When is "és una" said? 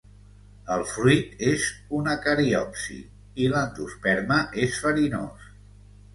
1.49-2.15